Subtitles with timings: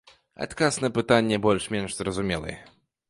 [0.45, 2.57] Адказ на пытанне больш-менш зразумелы.